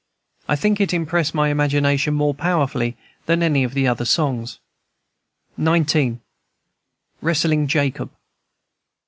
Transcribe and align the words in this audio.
I 0.47 0.55
think 0.55 0.81
it 0.81 0.95
impressed 0.95 1.35
my 1.35 1.49
imagination 1.49 2.15
more 2.15 2.33
powerfully 2.33 2.97
than 3.27 3.43
any 3.43 3.63
other 3.63 3.85
of 3.87 3.99
these 3.99 4.09
songs. 4.09 4.57
XIX. 5.63 6.17
WRESTLING 7.21 7.67
JACOB. 7.67 8.09